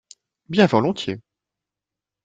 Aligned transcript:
Bien 0.49 0.65
volontiers. 0.65 1.21